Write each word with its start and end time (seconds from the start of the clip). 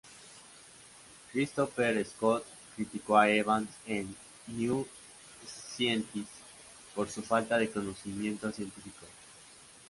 Christopher 1.31 2.03
Scott 2.07 2.43
criticó 2.75 3.17
a 3.17 3.29
Evans 3.29 3.69
en 3.85 4.15
"New 4.47 4.87
Scientist" 5.45 6.27
por 6.95 7.07
su 7.07 7.21
falta 7.21 7.59
de 7.59 7.69
conocimiento 7.69 8.51
científico. 8.51 9.05